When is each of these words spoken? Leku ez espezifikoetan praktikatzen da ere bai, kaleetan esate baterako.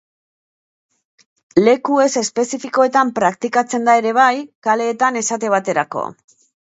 Leku 1.67 1.99
ez 2.05 2.09
espezifikoetan 2.21 3.11
praktikatzen 3.19 3.85
da 3.91 3.95
ere 4.01 4.15
bai, 4.21 4.33
kaleetan 4.69 5.21
esate 5.23 5.53
baterako. 5.57 6.09